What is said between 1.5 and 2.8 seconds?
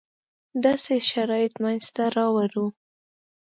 منځته راوړو.